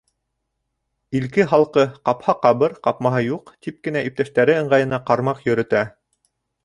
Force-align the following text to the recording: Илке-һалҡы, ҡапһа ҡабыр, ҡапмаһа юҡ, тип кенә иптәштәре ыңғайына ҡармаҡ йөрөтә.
Илке-һалҡы, 1.17 1.83
ҡапһа 2.09 2.35
ҡабыр, 2.45 2.75
ҡапмаһа 2.87 3.21
юҡ, 3.27 3.53
тип 3.67 3.77
кенә 3.89 4.03
иптәштәре 4.09 4.57
ыңғайына 4.63 5.01
ҡармаҡ 5.11 5.45
йөрөтә. 5.51 5.85